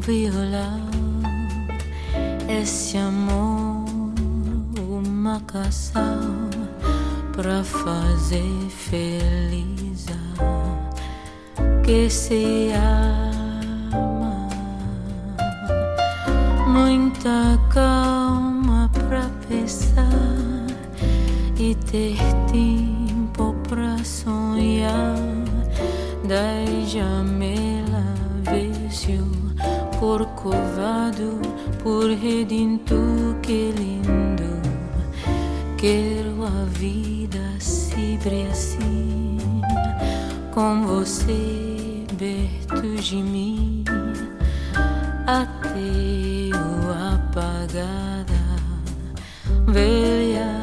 violar 0.00 0.80
esse 2.48 2.96
amor, 2.96 3.84
uma 4.78 5.40
canção 5.40 6.48
para 7.34 7.64
fazer 7.64 8.68
feliz 8.68 10.06
que 11.84 12.08
se 12.08 12.70
ama. 12.72 14.48
Muita 16.68 17.58
calma 17.74 18.88
para 18.92 19.28
pensar 19.48 20.06
e 21.58 21.74
ter 21.74 22.16
tempo 22.52 23.54
para 23.68 23.98
sonhar. 24.04 25.39
Janelas 26.86 28.20
vejo 28.42 29.24
corcovado 29.98 31.40
por 31.82 32.10
redinto 32.10 33.36
que 33.42 33.72
lindo. 33.72 34.60
Quero 35.76 36.44
a 36.44 36.64
vida 36.66 37.40
sempre 37.58 38.46
assim, 38.50 39.38
com 40.52 40.86
você 40.86 42.04
perto 42.18 43.02
de 43.02 43.16
mim, 43.16 43.84
até 45.26 45.78
o 46.54 47.14
apagada 47.14 48.40
velha 49.66 50.59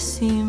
descrente 0.00 0.39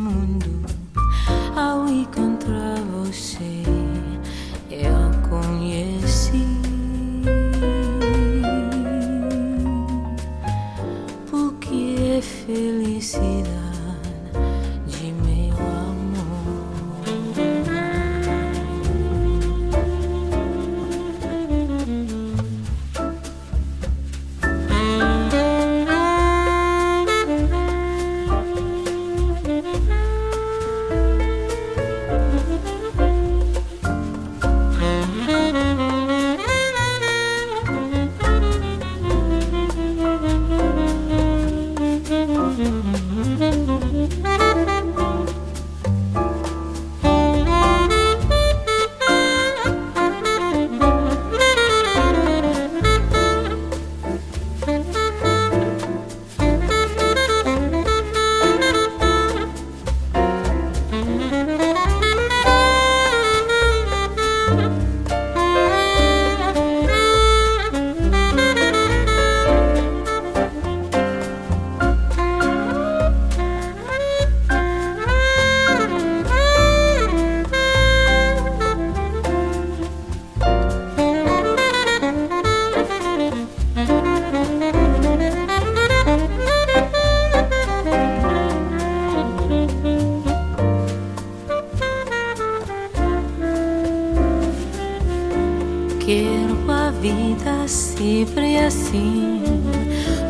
vida 97.12 97.68
sempre 97.68 98.58
assim, 98.58 99.44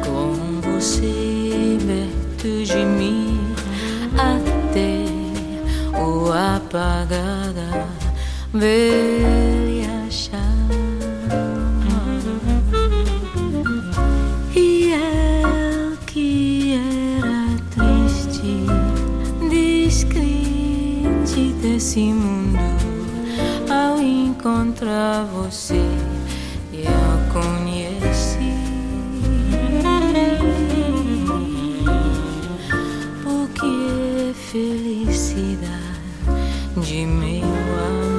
com 0.04 0.62
você 0.62 1.78
perto 1.86 2.64
de 2.64 2.86
mim, 2.86 3.40
até 4.18 5.06
o 5.98 6.32
apagada 6.32 7.88
velha 8.54 10.10
chama. 10.10 10.42
E 14.56 14.92
eu 14.92 15.98
que 16.08 16.74
era 16.74 17.46
triste, 17.70 18.66
descrente 19.50 21.44
desse 21.62 22.00
mundo, 22.00 22.60
ao 23.70 24.00
encontrar 24.02 25.26
você, 25.26 25.82
conheci. 27.32 28.54
Porque 33.24 33.66
é 33.66 34.34
felicidade 34.34 35.72
de 36.78 37.06
meu 37.06 38.11